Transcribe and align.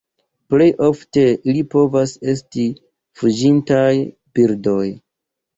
Plej 0.53 0.67
ofte 0.85 1.25
ili 1.51 1.61
povas 1.75 2.15
esti 2.33 2.65
fuĝintaj 3.21 3.93
birdoj. 4.39 4.83